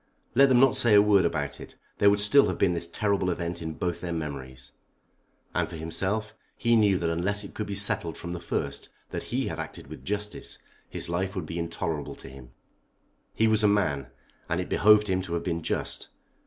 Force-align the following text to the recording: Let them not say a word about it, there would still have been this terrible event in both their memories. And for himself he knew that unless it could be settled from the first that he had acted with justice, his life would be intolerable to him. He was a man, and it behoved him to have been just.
Let 0.33 0.49
them 0.49 0.59
not 0.59 0.75
say 0.75 0.95
a 0.95 0.99
word 0.99 1.25
about 1.25 1.59
it, 1.61 1.75
there 1.99 2.09
would 2.09 2.19
still 2.19 2.47
have 2.47 2.57
been 2.57 2.73
this 2.73 2.87
terrible 2.87 3.29
event 3.29 3.61
in 3.61 3.73
both 3.73 4.01
their 4.01 4.11
memories. 4.11 4.71
And 5.53 5.69
for 5.69 5.75
himself 5.75 6.33
he 6.57 6.75
knew 6.75 6.97
that 6.97 7.11
unless 7.11 7.43
it 7.43 7.53
could 7.53 7.67
be 7.67 7.75
settled 7.75 8.17
from 8.17 8.31
the 8.31 8.39
first 8.39 8.89
that 9.11 9.27
he 9.31 9.45
had 9.45 9.59
acted 9.59 9.85
with 9.91 10.03
justice, 10.03 10.57
his 10.89 11.07
life 11.07 11.35
would 11.35 11.45
be 11.45 11.59
intolerable 11.59 12.15
to 12.15 12.29
him. 12.29 12.49
He 13.35 13.47
was 13.47 13.63
a 13.63 13.67
man, 13.67 14.07
and 14.49 14.59
it 14.59 14.69
behoved 14.69 15.05
him 15.07 15.21
to 15.21 15.35
have 15.35 15.43
been 15.43 15.61
just. 15.61 16.09